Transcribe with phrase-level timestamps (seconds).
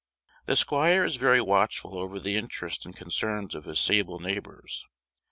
[0.47, 4.83] The squire is very watchful over the interests and concerns of his sable neighbours.